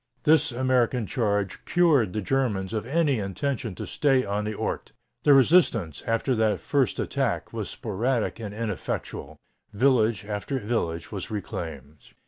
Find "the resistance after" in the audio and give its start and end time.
5.21-6.33